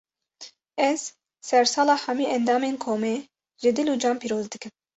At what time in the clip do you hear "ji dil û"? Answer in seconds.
3.61-3.95